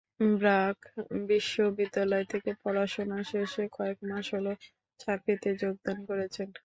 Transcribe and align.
ব্র্যাক 0.33 0.77
বিশ্ববিদ্যালয় 1.27 2.25
থেকে 2.31 2.51
পড়াশোনা 2.63 3.17
শেষে 3.29 3.63
কয়েক 3.73 3.97
মাস 4.09 4.25
হলো 4.35 4.51
চাকরিতে 4.99 5.49
যোগদান 5.61 5.97
করেছেন। 6.09 6.47